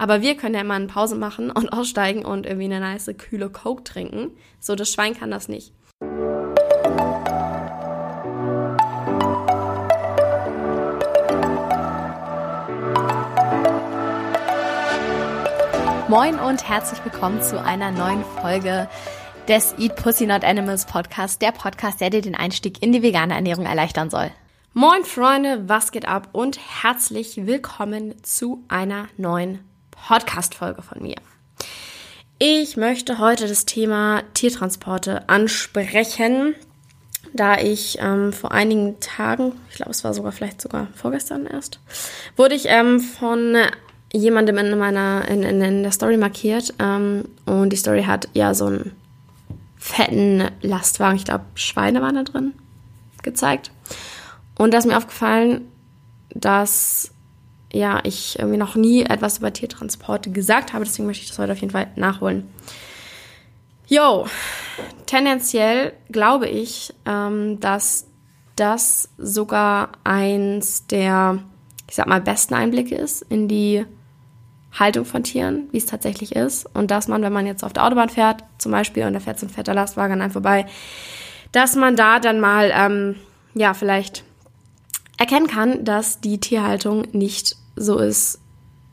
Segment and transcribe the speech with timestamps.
[0.00, 3.50] Aber wir können ja immer eine Pause machen und aussteigen und irgendwie eine nice, kühle
[3.50, 4.30] Coke trinken.
[4.58, 5.74] So, das Schwein kann das nicht.
[16.08, 18.88] Moin und herzlich willkommen zu einer neuen Folge
[19.48, 23.34] des Eat Pussy Not Animals Podcast, der Podcast, der dir den Einstieg in die vegane
[23.34, 24.30] Ernährung erleichtern soll.
[24.72, 29.69] Moin Freunde, was geht ab und herzlich willkommen zu einer neuen
[30.06, 31.16] Podcast-Folge von mir.
[32.38, 36.54] Ich möchte heute das Thema Tiertransporte ansprechen,
[37.32, 41.80] da ich ähm, vor einigen Tagen, ich glaube, es war sogar vielleicht sogar vorgestern erst,
[42.36, 43.56] wurde ich ähm, von
[44.12, 48.54] jemandem in meiner in, in, in der Story markiert ähm, und die Story hat ja
[48.54, 48.96] so einen
[49.76, 52.54] fetten Lastwagen, ich glaube Schweine waren da drin,
[53.22, 53.70] gezeigt.
[54.58, 55.68] Und da ist mir aufgefallen,
[56.34, 57.12] dass
[57.72, 61.52] ja, ich irgendwie noch nie etwas über Tiertransporte gesagt habe, deswegen möchte ich das heute
[61.52, 62.48] auf jeden Fall nachholen.
[63.86, 64.26] Yo,
[65.06, 68.06] tendenziell glaube ich, ähm, dass
[68.56, 71.38] das sogar eins der,
[71.88, 73.84] ich sag mal, besten Einblicke ist in die
[74.72, 76.66] Haltung von Tieren, wie es tatsächlich ist.
[76.74, 79.40] Und dass man, wenn man jetzt auf der Autobahn fährt, zum Beispiel, und da fährt
[79.40, 80.66] so ein fetter Lastwagen an einem vorbei,
[81.52, 83.16] dass man da dann mal, ähm,
[83.54, 84.24] ja, vielleicht
[85.18, 88.40] erkennen kann, dass die Tierhaltung nicht so ist,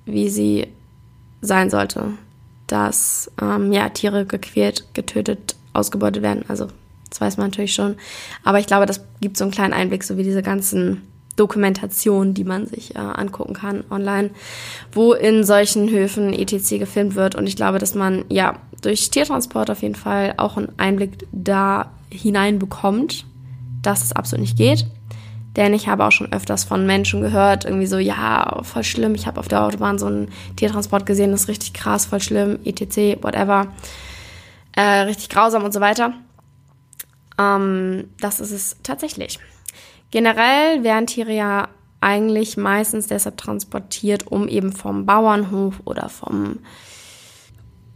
[0.06, 0.68] wie sie
[1.42, 2.14] sein sollte.
[2.68, 6.44] Dass ähm, ja, Tiere gequält, getötet, ausgebeutet werden.
[6.48, 6.68] Also
[7.10, 7.96] das weiß man natürlich schon.
[8.44, 11.04] Aber ich glaube, das gibt so einen kleinen Einblick, so wie diese ganzen
[11.38, 14.32] Dokumentationen, die man sich äh, angucken kann online,
[14.92, 16.80] wo in solchen Höfen etc.
[16.80, 17.36] gefilmt wird.
[17.36, 21.92] Und ich glaube, dass man ja durch Tiertransport auf jeden Fall auch einen Einblick da
[22.10, 23.26] hinein bekommt,
[23.82, 24.88] dass es absolut nicht geht.
[25.58, 29.26] Denn ich habe auch schon öfters von Menschen gehört, irgendwie so, ja, voll schlimm, ich
[29.26, 33.22] habe auf der Autobahn so einen Tiertransport gesehen, das ist richtig krass, voll schlimm, etc.,
[33.24, 33.68] whatever.
[34.76, 36.14] Äh, richtig grausam und so weiter.
[37.40, 39.40] Ähm, das ist es tatsächlich.
[40.12, 41.70] Generell werden Tiere ja
[42.02, 46.60] eigentlich meistens deshalb transportiert, um eben vom Bauernhof oder vom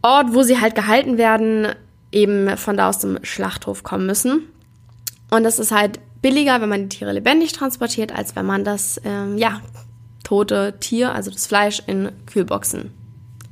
[0.01, 1.67] Ort, wo sie halt gehalten werden,
[2.11, 4.47] eben von da aus dem Schlachthof kommen müssen.
[5.29, 9.01] Und das ist halt billiger, wenn man die Tiere lebendig transportiert, als wenn man das
[9.03, 9.61] ähm, ja,
[10.23, 12.91] tote Tier, also das Fleisch, in Kühlboxen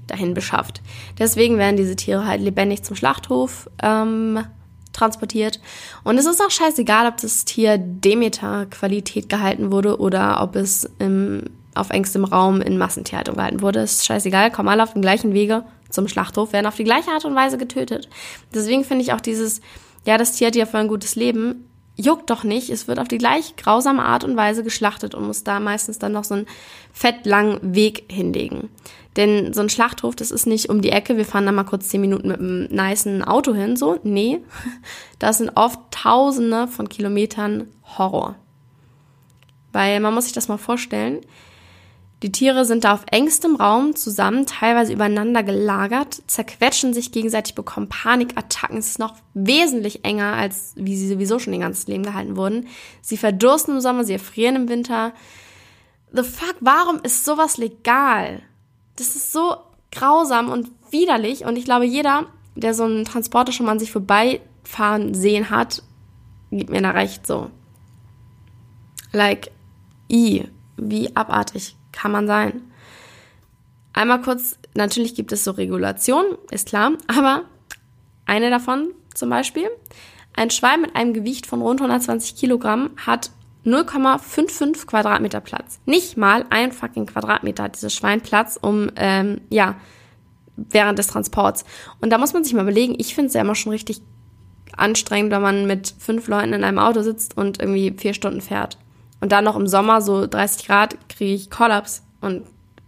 [0.08, 0.82] dahin beschafft.
[1.18, 4.44] Deswegen werden diese Tiere halt lebendig zum Schlachthof ähm,
[4.94, 5.60] transportiert.
[6.04, 11.44] Und es ist auch scheißegal, ob das Tier Demeter-Qualität gehalten wurde oder ob es im,
[11.76, 13.80] auf engstem Raum in Massentierhaltung gehalten wurde.
[13.80, 17.12] Es ist scheißegal, kommen alle auf dem gleichen Wege zum Schlachthof, werden auf die gleiche
[17.12, 18.10] Art und Weise getötet.
[18.54, 19.62] Deswegen finde ich auch dieses,
[20.06, 21.69] ja, das Tier hat ja für ein gutes Leben,
[22.00, 22.70] juckt doch nicht.
[22.70, 26.14] Es wird auf die gleich grausame Art und Weise geschlachtet und muss da meistens dann
[26.14, 26.48] noch so einen
[26.94, 28.70] fettlangen Weg hinlegen.
[29.18, 31.90] Denn so ein Schlachthof, das ist nicht um die Ecke, wir fahren da mal kurz
[31.90, 34.00] zehn Minuten mit einem niceen Auto hin, so.
[34.04, 34.40] Nee,
[35.20, 37.68] das sind oft tausende von Kilometern
[37.98, 38.36] Horror.
[39.74, 41.20] Weil man muss sich das mal vorstellen,
[42.22, 47.88] die Tiere sind da auf engstem Raum zusammen, teilweise übereinander gelagert, zerquetschen sich gegenseitig, bekommen
[47.88, 48.78] Panikattacken.
[48.78, 52.68] Es ist noch wesentlich enger, als wie sie sowieso schon ihr ganzes Leben gehalten wurden.
[53.02, 55.14] Sie verdursten im Sommer, sie erfrieren im Winter.
[56.12, 58.42] The fuck, warum ist sowas legal?
[58.98, 59.56] Das ist so
[59.94, 61.46] grausam und widerlich.
[61.46, 62.26] Und ich glaube, jeder,
[62.56, 65.84] der so einen Transporter schon mal an sich vorbeifahren sehen hat,
[66.52, 67.50] gibt mir da recht so.
[69.14, 69.52] Like,
[70.12, 70.44] i,
[70.76, 72.62] wie abartig kann man sein.
[73.94, 77.44] Einmal kurz, natürlich gibt es so Regulationen, ist klar, aber
[78.26, 79.70] eine davon zum Beispiel,
[80.36, 83.32] ein Schwein mit einem Gewicht von rund 120 Kilogramm hat
[83.66, 85.80] 0,55 Quadratmeter Platz.
[85.86, 89.76] Nicht mal ein fucking Quadratmeter hat dieses Schwein Platz, um, ähm, ja,
[90.56, 91.66] während des Transports.
[92.00, 94.02] Und da muss man sich mal überlegen, ich finde es ja immer schon richtig
[94.76, 98.78] anstrengend, wenn man mit fünf Leuten in einem Auto sitzt und irgendwie vier Stunden fährt.
[99.22, 102.44] Und dann noch im Sommer so 30 Grad kriege ich Kollaps und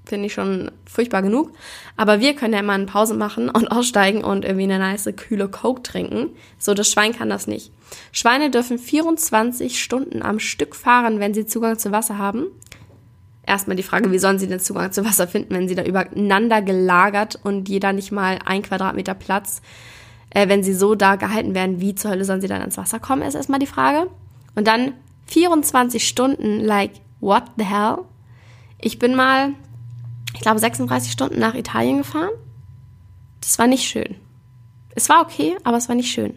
[0.06, 1.52] finde ich schon furchtbar genug.
[1.98, 5.48] Aber wir können ja immer eine Pause machen und aussteigen und irgendwie eine nice kühle
[5.48, 6.30] Coke trinken.
[6.58, 7.72] So, das Schwein kann das nicht.
[8.12, 12.48] Schweine dürfen 24 Stunden am Stück fahren, wenn sie Zugang zu Wasser haben.
[13.46, 16.62] Erstmal die Frage, wie sollen sie denn Zugang zu Wasser finden, wenn sie da übereinander
[16.62, 19.62] gelagert und jeder nicht mal ein Quadratmeter Platz,
[20.30, 23.00] äh, wenn sie so da gehalten werden, wie zur Hölle sollen sie dann ans Wasser
[23.00, 24.08] kommen, ist erstmal die Frage.
[24.56, 24.94] Und dann
[25.32, 26.92] 24 Stunden, like,
[27.22, 28.00] what the hell?
[28.80, 29.54] Ich bin mal,
[30.34, 32.32] ich glaube, 36 Stunden nach Italien gefahren.
[33.40, 34.16] Das war nicht schön.
[34.94, 36.36] Es war okay, aber es war nicht schön.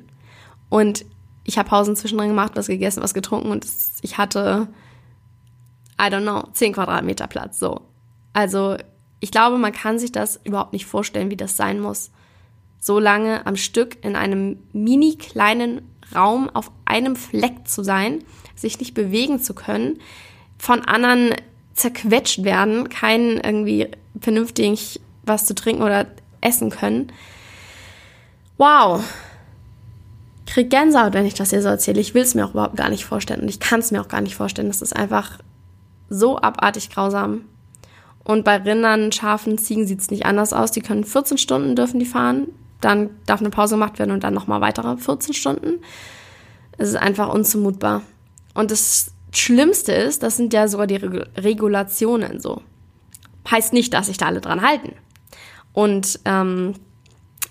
[0.68, 1.04] Und
[1.42, 3.66] ich habe Pausen zwischendrin gemacht, was gegessen, was getrunken und
[4.02, 4.68] ich hatte,
[6.00, 7.80] I don't know, 10 Quadratmeter Platz, so.
[8.32, 8.76] Also
[9.18, 12.12] ich glaube, man kann sich das überhaupt nicht vorstellen, wie das sein muss.
[12.84, 15.80] So lange am Stück in einem mini kleinen
[16.14, 18.22] Raum auf einem Fleck zu sein,
[18.54, 20.00] sich nicht bewegen zu können,
[20.58, 21.30] von anderen
[21.72, 23.88] zerquetscht werden, keinen irgendwie
[24.20, 26.08] vernünftig was zu trinken oder
[26.42, 27.10] essen können.
[28.58, 29.02] Wow.
[30.44, 32.02] krieg Gänsehaut, wenn ich das hier so erzähle.
[32.02, 34.08] Ich will es mir auch überhaupt gar nicht vorstellen und ich kann es mir auch
[34.08, 34.68] gar nicht vorstellen.
[34.68, 35.38] Das ist einfach
[36.10, 37.46] so abartig grausam.
[38.24, 40.70] Und bei Rindern, Schafen, Ziegen sieht es nicht anders aus.
[40.70, 42.48] Die können 14 Stunden dürfen die fahren.
[42.80, 45.80] Dann darf eine Pause gemacht werden und dann nochmal weitere 14 Stunden.
[46.76, 48.02] Es ist einfach unzumutbar.
[48.54, 52.62] Und das Schlimmste ist, das sind ja sogar die Regulationen so.
[53.50, 54.92] Heißt nicht, dass sich da alle dran halten.
[55.72, 56.74] Und ähm,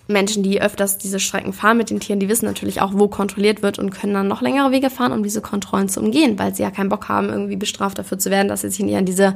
[0.07, 3.61] Menschen, die öfters diese Strecken fahren mit den Tieren, die wissen natürlich auch, wo kontrolliert
[3.61, 6.63] wird und können dann noch längere Wege fahren, um diese Kontrollen zu umgehen, weil sie
[6.63, 9.35] ja keinen Bock haben, irgendwie bestraft dafür zu werden, dass sie sich nicht an diese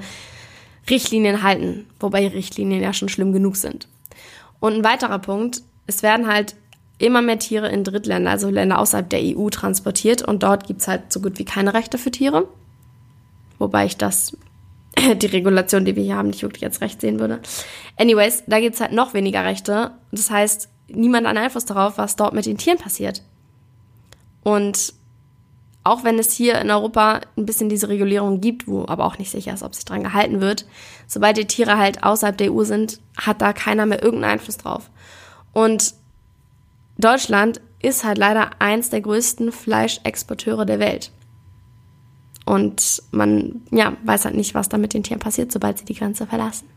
[0.90, 3.88] Richtlinien halten, wobei Richtlinien ja schon schlimm genug sind.
[4.60, 6.56] Und ein weiterer Punkt, es werden halt
[7.00, 11.12] immer mehr Tiere in Drittländer, also Länder außerhalb der EU, transportiert und dort gibt's halt
[11.12, 12.48] so gut wie keine Rechte für Tiere.
[13.60, 14.36] Wobei ich das,
[14.98, 17.40] die Regulation, die wir hier haben, nicht wirklich als Recht sehen würde.
[17.98, 19.92] Anyways, da gibt's halt noch weniger Rechte.
[20.12, 23.22] Das heißt, niemand hat Einfluss darauf, was dort mit den Tieren passiert.
[24.44, 24.94] Und
[25.84, 29.32] auch wenn es hier in Europa ein bisschen diese Regulierung gibt, wo aber auch nicht
[29.32, 30.66] sicher ist, ob sich dran gehalten wird,
[31.08, 34.90] sobald die Tiere halt außerhalb der EU sind, hat da keiner mehr irgendeinen Einfluss drauf.
[35.58, 35.96] Und
[37.00, 41.12] Deutschland ist halt leider eins der größten Fleischexporteure der Welt.
[42.46, 45.96] Und man ja, weiß halt nicht, was da mit den Tieren passiert, sobald sie die
[45.96, 46.70] Grenze verlassen.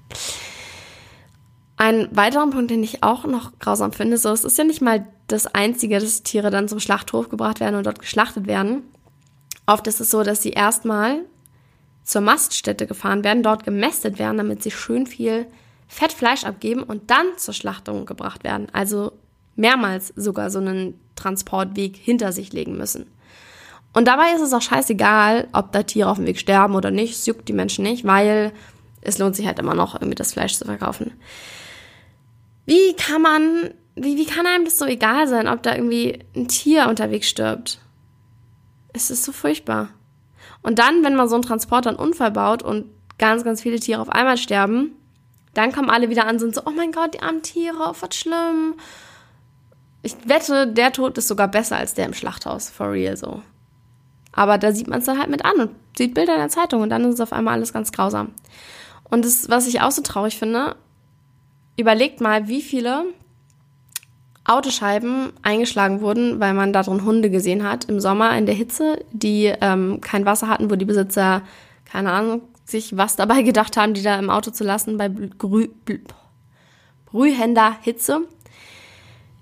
[1.77, 5.06] Ein weiterer Punkt, den ich auch noch grausam finde, so es ist ja nicht mal
[5.26, 8.85] das Einzige, dass Tiere dann zum Schlachthof gebracht werden und dort geschlachtet werden.
[9.67, 11.26] Oft ist es so, dass sie erstmal
[12.03, 15.49] zur Maststätte gefahren werden, dort gemästet werden, damit sie schön viel
[15.91, 18.69] Fettfleisch abgeben und dann zur Schlachtung gebracht werden.
[18.73, 19.11] Also
[19.57, 23.07] mehrmals sogar so einen Transportweg hinter sich legen müssen.
[23.93, 27.15] Und dabei ist es auch scheißegal, ob da Tiere auf dem Weg sterben oder nicht.
[27.15, 28.53] Es juckt die Menschen nicht, weil
[29.01, 31.11] es lohnt sich halt immer noch, irgendwie das Fleisch zu verkaufen.
[32.67, 36.47] Wie kann man, wie, wie kann einem das so egal sein, ob da irgendwie ein
[36.47, 37.81] Tier unterwegs stirbt?
[38.93, 39.89] Es ist so furchtbar.
[40.63, 42.87] Und dann, wenn man so einen Transporter einen Unfall baut und
[43.19, 44.93] ganz, ganz viele Tiere auf einmal sterben,
[45.55, 47.94] dann kommen alle wieder an und sind so, oh mein Gott, die armen Tiere, oh,
[48.00, 48.75] was schlimm.
[50.02, 53.43] Ich wette, der Tod ist sogar besser als der im Schlachthaus, for real so.
[54.32, 56.82] Aber da sieht man es dann halt mit an und sieht Bilder in der Zeitung
[56.82, 58.32] und dann ist es auf einmal alles ganz grausam.
[59.11, 60.76] Und das, was ich auch so traurig finde,
[61.76, 63.06] überlegt mal, wie viele
[64.44, 69.05] Autoscheiben eingeschlagen wurden, weil man da drin Hunde gesehen hat im Sommer in der Hitze,
[69.12, 71.43] die ähm, kein Wasser hatten, wo die Besitzer,
[71.85, 75.69] keine Ahnung, sich was dabei gedacht haben, die da im Auto zu lassen bei Brüh,
[77.07, 78.21] brühender Hitze.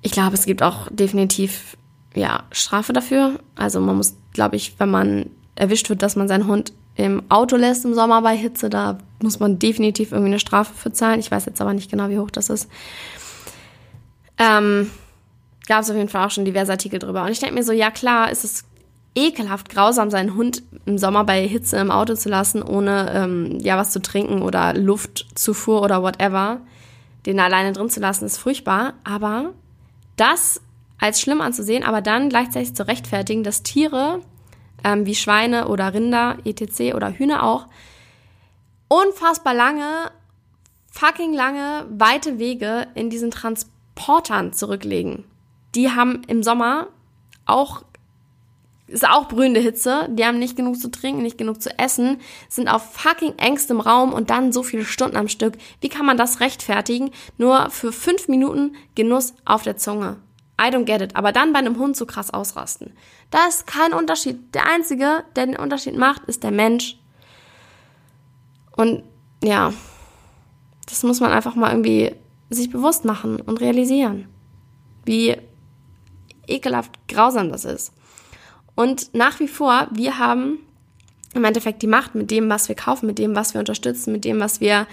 [0.02, 1.76] Ich glaube, es gibt auch definitiv
[2.14, 3.40] ja, Strafe dafür.
[3.56, 7.56] Also man muss, glaube ich, wenn man erwischt wird, dass man seinen Hund im Auto
[7.56, 11.20] lässt im Sommer bei Hitze, da muss man definitiv irgendwie eine Strafe für zahlen.
[11.20, 12.68] Ich weiß jetzt aber nicht genau, wie hoch das ist.
[14.36, 14.90] Ähm,
[15.68, 17.24] Gab es auf jeden Fall auch schon diverse Artikel drüber.
[17.24, 18.64] Und ich denke mir so, ja klar, ist es
[19.18, 23.76] ekelhaft grausam, seinen Hund im Sommer bei Hitze im Auto zu lassen, ohne ähm, ja
[23.76, 26.60] was zu trinken oder Luftzufuhr oder whatever.
[27.26, 28.94] Den alleine drin zu lassen, ist furchtbar.
[29.02, 29.52] Aber
[30.16, 30.60] das
[31.00, 34.20] als schlimm anzusehen, aber dann gleichzeitig zu rechtfertigen, dass Tiere
[34.84, 36.94] ähm, wie Schweine oder Rinder, etc.
[36.94, 37.66] oder Hühner auch,
[38.88, 40.10] unfassbar lange,
[40.90, 45.24] fucking lange, weite Wege in diesen Transportern zurücklegen.
[45.74, 46.88] Die haben im Sommer
[47.46, 47.82] auch
[48.88, 52.68] ist auch brühende Hitze, die haben nicht genug zu trinken, nicht genug zu essen, sind
[52.68, 55.54] auf fucking engstem Raum und dann so viele Stunden am Stück.
[55.80, 57.10] Wie kann man das rechtfertigen?
[57.36, 60.16] Nur für fünf Minuten Genuss auf der Zunge.
[60.60, 61.14] I don't get it.
[61.14, 62.92] Aber dann bei einem Hund so krass ausrasten.
[63.30, 64.54] Da ist kein Unterschied.
[64.54, 66.98] Der Einzige, der den Unterschied macht, ist der Mensch.
[68.76, 69.04] Und
[69.44, 69.72] ja,
[70.88, 72.14] das muss man einfach mal irgendwie
[72.50, 74.28] sich bewusst machen und realisieren.
[75.04, 75.36] Wie
[76.46, 77.92] ekelhaft grausam das ist.
[78.78, 80.60] Und nach wie vor, wir haben
[81.34, 84.24] im Endeffekt die Macht mit dem, was wir kaufen, mit dem, was wir unterstützen, mit
[84.24, 84.86] dem, was wir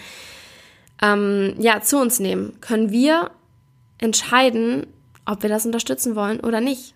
[1.04, 3.30] ähm, ja, zu uns nehmen, können wir
[4.00, 4.88] entscheiden,
[5.28, 6.96] ob wir das unterstützen wollen oder nicht.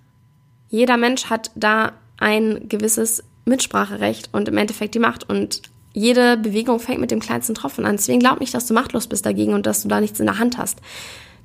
[0.69, 5.29] Jeder Mensch hat da ein gewisses Mitspracherecht und im Endeffekt die Macht.
[5.29, 5.62] Und
[5.93, 7.98] jede Bewegung fängt mit dem kleinsten Tropfen an.
[7.98, 10.39] Deswegen glaub nicht, dass du machtlos bist dagegen und dass du da nichts in der
[10.39, 10.79] Hand hast.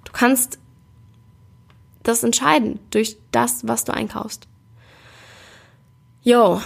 [0.05, 0.59] Du kannst
[2.03, 4.49] das entscheiden durch das, was du einkaufst.
[6.25, 6.62] Jo,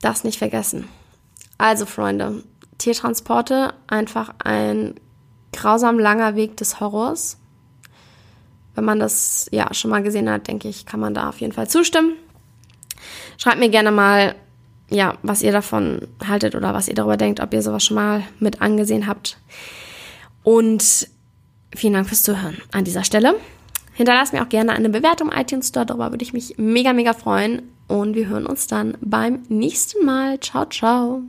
[0.00, 0.88] das nicht vergessen.
[1.56, 2.42] Also Freunde,
[2.78, 4.96] Tiertransporte einfach ein
[5.52, 7.38] grausam langer Weg des Horrors.
[8.74, 11.52] Wenn man das ja schon mal gesehen hat, denke ich, kann man da auf jeden
[11.52, 12.14] Fall zustimmen.
[13.36, 14.34] Schreibt mir gerne mal,
[14.90, 18.24] ja, was ihr davon haltet oder was ihr darüber denkt, ob ihr sowas schon mal
[18.40, 19.38] mit angesehen habt.
[20.42, 21.08] Und
[21.72, 23.36] vielen Dank fürs Zuhören an dieser Stelle.
[23.98, 27.14] Hinterlasst mir auch gerne eine Bewertung im iTunes Store, darüber würde ich mich mega, mega
[27.14, 27.62] freuen.
[27.88, 30.38] Und wir hören uns dann beim nächsten Mal.
[30.38, 31.22] Ciao, ciao.